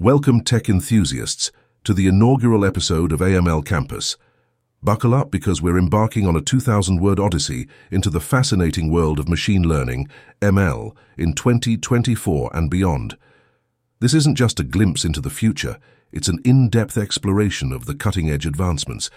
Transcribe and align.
Welcome 0.00 0.40
tech 0.40 0.68
enthusiasts 0.68 1.52
to 1.84 1.94
the 1.94 2.08
inaugural 2.08 2.64
episode 2.64 3.12
of 3.12 3.20
AiML 3.20 3.64
Campus. 3.64 4.16
Buckle 4.82 5.14
up 5.14 5.30
because 5.30 5.62
we're 5.62 5.78
embarking 5.78 6.26
on 6.26 6.34
a 6.34 6.40
2,000-word 6.40 7.20
odyssey 7.20 7.68
into 7.92 8.10
the 8.10 8.18
fascinating 8.20 8.90
world 8.90 9.20
of 9.20 9.28
machine 9.28 9.62
learning, 9.62 10.08
ML, 10.40 10.96
in 11.16 11.32
2024 11.32 12.50
and 12.52 12.68
beyond. 12.68 13.16
This 14.00 14.14
isn't 14.14 14.34
just 14.34 14.58
a 14.58 14.64
glimpse 14.64 15.04
into 15.04 15.20
the 15.20 15.30
future, 15.30 15.78
it's 16.10 16.26
an 16.26 16.40
in-depth 16.44 16.98
exploration 16.98 17.70
of 17.70 17.86
the 17.86 17.94
cutting-edge 17.94 18.46
advancements, 18.46 19.10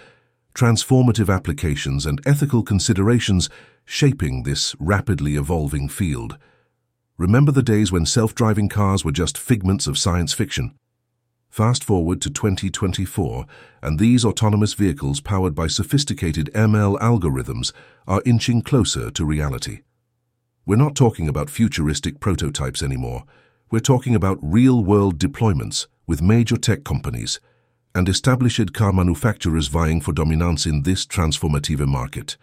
transformative 0.53 1.33
applications 1.33 2.05
and 2.05 2.21
ethical 2.23 2.61
considerations 2.61 3.49
shaping 3.83 4.43
this 4.43 4.75
rapidly 4.79 5.37
evolving 5.37 5.89
field. 5.89 6.37
Remember 7.19 7.51
the 7.51 7.63
days 7.63 7.91
when 7.91 8.05
self-driving 8.05 8.69
cars 8.69 9.03
were 9.03 9.11
just 9.11 9.39
figments 9.39 9.87
of 9.87 9.97
science 9.97 10.33
fiction? 10.33 10.75
Fast 11.49 11.83
forward 11.83 12.21
to 12.21 12.29
2024, 12.29 13.47
and 13.81 13.97
these 13.97 14.23
autonomous 14.23 14.75
vehicles 14.75 15.19
powered 15.19 15.55
by 15.55 15.65
sophisticated 15.65 16.51
ML 16.53 16.99
algorithms 16.99 17.73
are 18.07 18.21
inching 18.23 18.61
closer 18.61 19.09
to 19.09 19.25
reality. 19.25 19.79
We're 20.67 20.75
not 20.75 20.95
talking 20.95 21.27
about 21.27 21.49
futuristic 21.49 22.19
prototypes 22.19 22.83
anymore. 22.83 23.23
We're 23.71 23.79
talking 23.79 24.13
about 24.13 24.37
real-world 24.39 25.17
deployments 25.17 25.87
with 26.05 26.21
major 26.21 26.55
tech 26.55 26.83
companies 26.83 27.39
and 27.95 28.07
established 28.07 28.75
car 28.75 28.93
manufacturers 28.93 29.69
vying 29.69 30.01
for 30.01 30.13
dominance 30.13 30.67
in 30.67 30.83
this 30.83 31.03
transformative 31.03 31.83
market. 31.87 32.37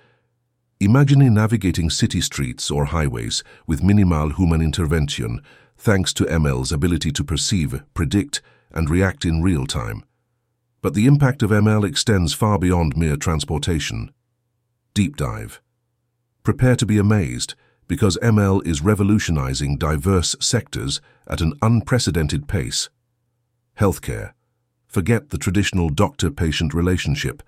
Imagine 0.81 1.33
navigating 1.33 1.89
city 1.89 2.21
streets 2.21 2.71
or 2.71 2.87
highways 2.87 3.45
with 3.67 3.83
minimal 3.83 4.31
human 4.31 4.61
intervention 4.61 5.41
thanks 5.79 6.13
to 6.15 6.25
ML's 6.25 6.73
ability 6.73 7.13
to 7.13 7.25
perceive, 7.25 7.83
predict, 7.95 8.43
and 8.73 8.91
react 8.91 9.25
in 9.25 9.43
real 9.43 9.67
time. 9.67 10.03
But 10.83 10.95
the 10.95 11.07
impact 11.07 11.43
of 11.43 11.51
ML 11.51 11.87
extends 11.87 12.35
far 12.35 12.59
beyond 12.59 12.97
mere 12.97 13.17
transportation. 13.17 14.13
Deep 14.95 15.17
dive. 15.17 15.61
Prepare 16.43 16.77
to 16.77 16.87
be 16.87 16.99
amazed 16.99 17.55
because 17.87 18.19
ML 18.23 18.67
is 18.67 18.83
revolutionizing 18.83 19.79
diverse 19.79 20.35
sectors 20.41 21.01
at 21.27 21.41
an 21.41 21.55
unprecedented 21.63 22.49
pace. 22.49 22.91
Healthcare. 23.79 24.33
Forget 24.87 25.31
the 25.31 25.39
traditional 25.39 25.89
doctor-patient 25.89 26.75
relationship. 26.75 27.43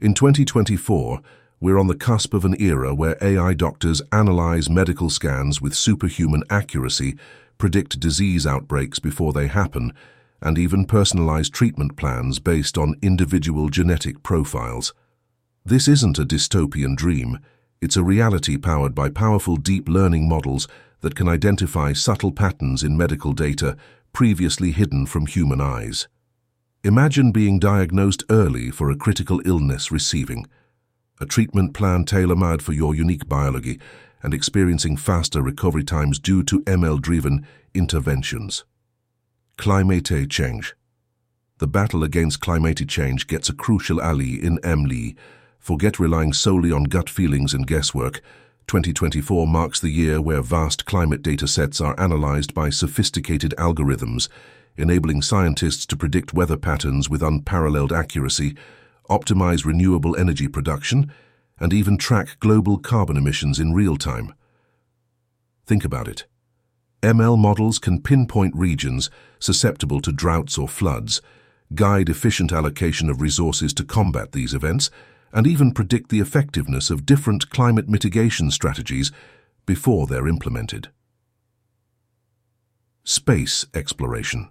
In 0.00 0.14
2024, 0.14 1.20
we're 1.60 1.78
on 1.78 1.88
the 1.88 1.94
cusp 1.94 2.32
of 2.32 2.46
an 2.46 2.58
era 2.58 2.94
where 2.94 3.18
AI 3.20 3.52
doctors 3.52 4.00
analyze 4.12 4.70
medical 4.70 5.10
scans 5.10 5.60
with 5.60 5.74
superhuman 5.74 6.42
accuracy, 6.48 7.16
predict 7.58 8.00
disease 8.00 8.46
outbreaks 8.46 8.98
before 8.98 9.34
they 9.34 9.46
happen, 9.46 9.92
and 10.40 10.56
even 10.56 10.86
personalize 10.86 11.52
treatment 11.52 11.96
plans 11.96 12.38
based 12.38 12.78
on 12.78 12.96
individual 13.02 13.68
genetic 13.68 14.22
profiles. 14.22 14.94
This 15.62 15.86
isn't 15.86 16.18
a 16.18 16.24
dystopian 16.24 16.96
dream. 16.96 17.38
It's 17.82 17.96
a 17.96 18.02
reality 18.02 18.56
powered 18.56 18.94
by 18.94 19.10
powerful 19.10 19.56
deep 19.56 19.86
learning 19.86 20.26
models 20.26 20.66
that 21.02 21.14
can 21.14 21.28
identify 21.28 21.92
subtle 21.92 22.32
patterns 22.32 22.82
in 22.82 22.96
medical 22.96 23.34
data 23.34 23.76
previously 24.14 24.70
hidden 24.70 25.04
from 25.04 25.26
human 25.26 25.60
eyes. 25.60 26.08
Imagine 26.82 27.32
being 27.32 27.58
diagnosed 27.58 28.24
early 28.30 28.70
for 28.70 28.90
a 28.90 28.96
critical 28.96 29.42
illness 29.44 29.92
receiving 29.92 30.46
a 31.20 31.26
treatment 31.26 31.74
plan 31.74 32.04
tailor-made 32.04 32.62
for 32.62 32.72
your 32.72 32.94
unique 32.94 33.28
biology 33.28 33.78
and 34.22 34.32
experiencing 34.32 34.96
faster 34.96 35.42
recovery 35.42 35.84
times 35.84 36.18
due 36.18 36.42
to 36.42 36.62
ML-driven 36.62 37.46
interventions. 37.74 38.64
Climate 39.58 40.10
change. 40.30 40.74
The 41.58 41.66
battle 41.66 42.02
against 42.02 42.40
climate 42.40 42.88
change 42.88 43.26
gets 43.26 43.50
a 43.50 43.54
crucial 43.54 44.00
ally 44.00 44.38
in 44.40 44.58
ML. 44.58 45.14
Forget 45.58 45.98
relying 45.98 46.32
solely 46.32 46.72
on 46.72 46.84
gut 46.84 47.10
feelings 47.10 47.52
and 47.52 47.66
guesswork. 47.66 48.22
2024 48.66 49.46
marks 49.46 49.78
the 49.78 49.90
year 49.90 50.22
where 50.22 50.40
vast 50.40 50.86
climate 50.86 51.22
data 51.22 51.46
sets 51.46 51.82
are 51.82 51.98
analyzed 52.00 52.54
by 52.54 52.70
sophisticated 52.70 53.52
algorithms, 53.58 54.28
enabling 54.78 55.20
scientists 55.20 55.84
to 55.84 55.96
predict 55.96 56.32
weather 56.32 56.56
patterns 56.56 57.10
with 57.10 57.22
unparalleled 57.22 57.92
accuracy 57.92 58.56
optimize 59.10 59.66
renewable 59.66 60.16
energy 60.16 60.48
production, 60.48 61.12
and 61.58 61.72
even 61.72 61.98
track 61.98 62.38
global 62.40 62.78
carbon 62.78 63.16
emissions 63.16 63.58
in 63.60 63.74
real 63.74 63.96
time. 63.96 64.32
Think 65.66 65.84
about 65.84 66.08
it. 66.08 66.26
ML 67.02 67.38
models 67.38 67.78
can 67.78 68.00
pinpoint 68.00 68.54
regions 68.56 69.10
susceptible 69.38 70.00
to 70.00 70.12
droughts 70.12 70.56
or 70.56 70.68
floods, 70.68 71.20
guide 71.74 72.08
efficient 72.08 72.52
allocation 72.52 73.08
of 73.08 73.20
resources 73.20 73.72
to 73.74 73.84
combat 73.84 74.32
these 74.32 74.54
events, 74.54 74.90
and 75.32 75.46
even 75.46 75.72
predict 75.72 76.10
the 76.10 76.20
effectiveness 76.20 76.90
of 76.90 77.06
different 77.06 77.50
climate 77.50 77.88
mitigation 77.88 78.50
strategies 78.50 79.12
before 79.66 80.06
they're 80.06 80.28
implemented. 80.28 80.88
Space 83.04 83.66
exploration. 83.72 84.50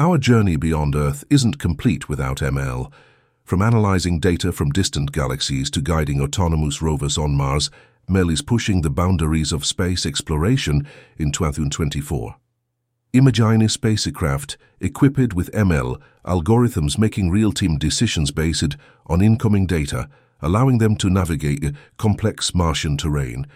Our 0.00 0.16
journey 0.16 0.54
beyond 0.54 0.94
Earth 0.94 1.24
isn't 1.28 1.58
complete 1.58 2.08
without 2.08 2.36
ML. 2.36 2.92
From 3.42 3.60
analyzing 3.60 4.20
data 4.20 4.52
from 4.52 4.70
distant 4.70 5.10
galaxies 5.10 5.72
to 5.72 5.80
guiding 5.80 6.20
autonomous 6.20 6.80
rovers 6.80 7.18
on 7.18 7.36
Mars, 7.36 7.68
ML 8.08 8.30
is 8.32 8.40
pushing 8.40 8.82
the 8.82 8.90
boundaries 8.90 9.50
of 9.50 9.66
space 9.66 10.06
exploration 10.06 10.86
in 11.16 11.32
2024. 11.32 12.36
Imagine 13.12 13.68
spacecraft 13.68 14.56
equipped 14.78 15.34
with 15.34 15.50
ML 15.50 16.00
algorithms 16.24 16.96
making 16.96 17.30
real-time 17.30 17.76
decisions 17.76 18.30
based 18.30 18.76
on 19.06 19.20
incoming 19.20 19.66
data, 19.66 20.08
allowing 20.40 20.78
them 20.78 20.94
to 20.94 21.10
navigate 21.10 21.74
complex 21.96 22.54
Martian 22.54 22.96
terrain, 22.96 23.48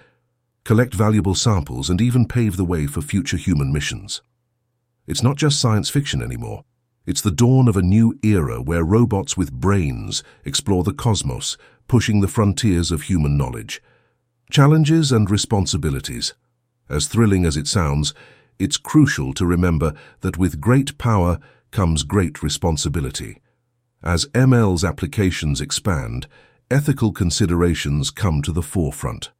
collect 0.64 0.92
valuable 0.92 1.36
samples 1.36 1.88
and 1.88 2.00
even 2.00 2.26
pave 2.26 2.56
the 2.56 2.64
way 2.64 2.88
for 2.88 3.00
future 3.00 3.36
human 3.36 3.72
missions. 3.72 4.22
It's 5.07 5.23
not 5.23 5.37
just 5.37 5.61
science 5.61 5.89
fiction 5.89 6.23
anymore. 6.23 6.65
It's 7.05 7.21
the 7.21 7.33
dawn 7.33 7.67
of 7.67 7.77
a 7.77 7.83
new 7.83 8.19
era 8.23 8.63
where 8.63 8.85
robots 8.85 9.37
with 9.37 9.53
brains 9.53 10.23
explore 10.45 10.85
the 10.85 10.93
cosmos, 10.93 11.57
pushing 11.89 12.21
the 12.21 12.29
frontiers 12.29 12.93
of 12.93 13.03
human 13.03 13.37
knowledge. 13.37 13.83
Challenges 14.51 15.11
and 15.11 15.29
responsibilities. 15.29 16.35
As 16.89 17.07
thrilling 17.07 17.45
as 17.45 17.57
it 17.57 17.67
sounds, 17.67 18.15
it's 18.59 18.77
crucial 18.77 19.33
to 19.35 19.47
remember 19.47 19.95
that 20.21 20.39
with 20.39 20.61
great 20.61 20.97
power 20.99 21.41
comes 21.73 22.05
great 22.05 22.43
responsibility. 22.43 23.41
As 24.05 24.27
ML's 24.27 24.84
applications 24.84 25.61
expand, 25.61 26.29
ethical 26.71 27.13
considerations 27.13 28.11
come 28.11 28.43
to 28.43 28.53
the 28.53 28.63
forefront. 28.63 29.31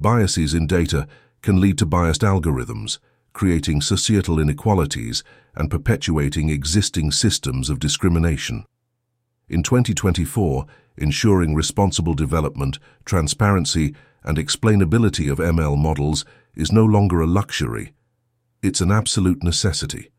Biases 0.00 0.54
in 0.54 0.66
data 0.66 1.06
can 1.42 1.60
lead 1.60 1.76
to 1.78 1.86
biased 1.86 2.22
algorithms, 2.22 2.98
creating 3.34 3.82
societal 3.82 4.38
inequalities 4.40 5.22
and 5.54 5.70
perpetuating 5.70 6.48
existing 6.48 7.10
systems 7.10 7.68
of 7.68 7.78
discrimination. 7.78 8.64
In 9.48 9.62
2024, 9.62 10.64
ensuring 10.96 11.54
responsible 11.54 12.14
development, 12.14 12.78
transparency, 13.04 13.94
and 14.22 14.38
explainability 14.38 15.30
of 15.30 15.38
ML 15.38 15.76
models 15.76 16.24
is 16.54 16.72
no 16.72 16.84
longer 16.84 17.20
a 17.20 17.26
luxury. 17.26 17.92
It's 18.62 18.80
an 18.80 18.90
absolute 18.90 19.42
necessity. 19.42 20.10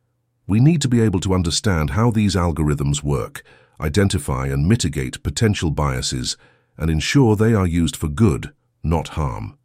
We 0.46 0.60
need 0.60 0.82
to 0.84 0.88
be 0.88 1.02
able 1.02 1.22
to 1.22 1.34
understand 1.34 1.92
how 1.92 2.12
these 2.12 2.36
algorithms 2.36 3.02
work, 3.02 3.42
identify 3.82 4.46
and 4.48 4.68
mitigate 4.68 5.24
potential 5.24 5.72
biases, 5.72 6.38
and 6.78 6.92
ensure 6.92 7.36
they 7.36 7.54
are 7.54 7.66
used 7.66 7.96
for 7.96 8.08
good, 8.08 8.54
not 8.84 9.10
harm. 9.10 9.58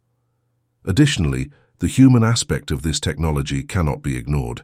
Additionally, 0.85 1.51
the 1.81 1.87
human 1.87 2.23
aspect 2.23 2.69
of 2.69 2.83
this 2.83 2.99
technology 2.99 3.63
cannot 3.63 4.03
be 4.03 4.15
ignored. 4.15 4.61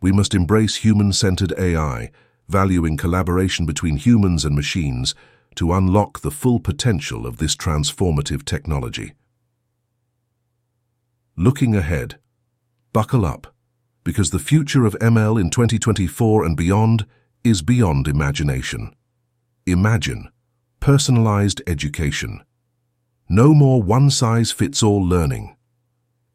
We 0.00 0.10
must 0.10 0.34
embrace 0.34 0.76
human-centered 0.76 1.52
AI, 1.58 2.10
valuing 2.48 2.96
collaboration 2.96 3.66
between 3.66 3.98
humans 3.98 4.46
and 4.46 4.56
machines 4.56 5.14
to 5.56 5.74
unlock 5.74 6.20
the 6.20 6.30
full 6.30 6.58
potential 6.58 7.26
of 7.26 7.36
this 7.36 7.54
transformative 7.54 8.46
technology. 8.46 9.12
Looking 11.36 11.76
ahead, 11.76 12.18
buckle 12.94 13.26
up, 13.26 13.54
because 14.02 14.30
the 14.30 14.38
future 14.38 14.86
of 14.86 14.98
ML 14.98 15.38
in 15.38 15.50
2024 15.50 16.46
and 16.46 16.56
beyond 16.56 17.04
is 17.44 17.60
beyond 17.60 18.08
imagination. 18.08 18.94
Imagine 19.66 20.30
personalized 20.80 21.60
education. 21.66 22.42
No 23.28 23.52
more 23.52 23.82
one-size-fits-all 23.82 25.06
learning. 25.06 25.54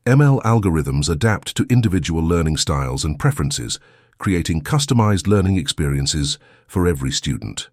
ML 0.06 0.40
algorithms 0.44 1.10
adapt 1.10 1.56
to 1.58 1.66
individual 1.68 2.22
learning 2.22 2.58
styles 2.58 3.04
and 3.04 3.18
preferences, 3.18 3.80
creating 4.20 4.62
customized 4.62 5.26
learning 5.26 5.58
experiences 5.58 6.38
for 6.68 6.86
every 6.86 7.10
student. 7.10 7.70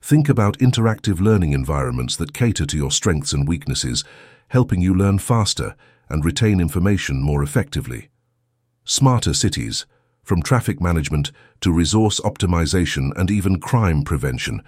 Think 0.00 0.30
about 0.30 0.58
interactive 0.60 1.20
learning 1.20 1.52
environments 1.52 2.16
that 2.16 2.32
cater 2.32 2.64
to 2.64 2.76
your 2.78 2.90
strengths 2.90 3.34
and 3.34 3.46
weaknesses, 3.46 4.02
helping 4.48 4.80
you 4.80 4.94
learn 4.94 5.18
faster 5.18 5.76
and 6.08 6.24
retain 6.24 6.58
information 6.58 7.20
more 7.20 7.42
effectively. 7.42 8.08
smarter 8.86 9.34
cities, 9.34 9.84
from 10.22 10.40
traffic 10.42 10.80
management 10.80 11.30
to 11.60 11.70
resource 11.70 12.18
optimization 12.20 13.12
and 13.14 13.30
even 13.30 13.60
crime 13.60 14.02
prevention. 14.02 14.62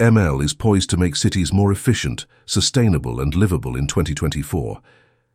ML 0.00 0.42
is 0.42 0.54
poised 0.54 0.88
to 0.88 0.96
make 0.96 1.14
cities 1.14 1.52
more 1.52 1.70
efficient, 1.70 2.24
sustainable 2.46 3.20
and 3.20 3.34
livable 3.34 3.76
in 3.76 3.86
2024. 3.86 4.80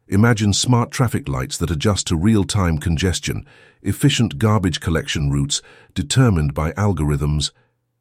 Imagine 0.10 0.54
smart 0.54 0.90
traffic 0.90 1.28
lights 1.28 1.58
that 1.58 1.70
adjust 1.70 2.08
to 2.08 2.16
real-time 2.16 2.78
congestion, 2.78 3.46
efficient 3.82 4.38
garbage 4.38 4.80
collection 4.80 5.30
routes 5.30 5.62
determined 5.94 6.54
by 6.54 6.72
algorithms, 6.74 7.52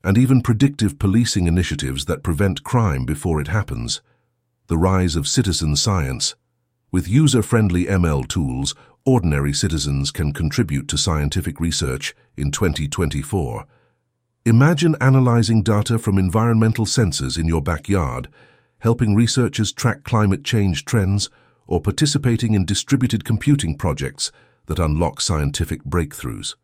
and 0.05 0.17
even 0.17 0.41
predictive 0.41 1.00
policing 1.00 1.49
initiatives 1.49 2.05
that 2.05 2.23
prevent 2.23 2.62
crime 2.62 3.05
before 3.05 3.41
it 3.41 3.49
happens. 3.49 4.03
The 4.69 4.79
rise 4.79 5.17
of 5.17 5.26
citizen 5.26 5.75
science. 5.75 6.37
With 6.93 7.08
user-friendly 7.08 7.87
ML 7.87 8.29
tools, 8.29 8.76
ordinary 9.05 9.53
citizens 9.53 10.12
can 10.12 10.32
contribute 10.32 10.87
to 10.88 10.97
scientific 10.97 11.58
research 11.58 12.14
in 12.37 12.53
2024. 12.53 13.67
Imagine 14.44 14.94
analyzing 15.00 15.64
data 15.64 15.99
from 15.99 16.19
environmental 16.19 16.87
sensors 16.87 17.37
in 17.37 17.49
your 17.49 17.62
backyard, 17.62 18.29
helping 18.79 19.17
researchers 19.17 19.73
track 19.73 20.05
climate 20.05 20.44
change 20.44 20.85
trends, 20.85 21.29
or 21.67 21.81
participating 21.81 22.55
in 22.55 22.65
distributed 22.65 23.25
computing 23.25 23.77
projects 23.77 24.31
that 24.67 24.79
unlock 24.79 25.21
scientific 25.21 25.83
breakthroughs. 25.85 26.55